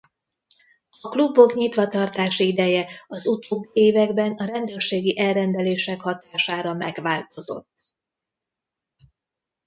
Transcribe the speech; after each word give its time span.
A 1.01 1.09
klubok 1.09 1.53
nyitvatartási 1.53 2.47
ideje 2.47 2.89
az 3.07 3.27
utóbbi 3.27 3.69
években 3.73 4.31
a 4.33 4.45
rendőrségi 4.45 5.19
elrendelések 5.19 6.01
hatására 6.01 6.73
megváltozott. 6.73 7.69